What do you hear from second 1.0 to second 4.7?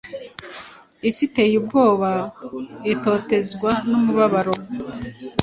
Isi iteye ubwobaitotezwa numubabaro